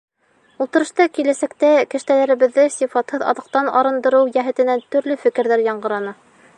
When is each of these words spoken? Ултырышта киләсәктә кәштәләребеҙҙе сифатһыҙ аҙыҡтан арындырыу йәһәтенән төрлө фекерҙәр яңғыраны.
Ултырышта 0.63 1.05
киләсәктә 1.17 1.69
кәштәләребеҙҙе 1.91 2.65
сифатһыҙ 2.79 3.29
аҙыҡтан 3.33 3.71
арындырыу 3.83 4.35
йәһәтенән 4.35 4.87
төрлө 4.97 5.21
фекерҙәр 5.27 5.69
яңғыраны. 5.71 6.21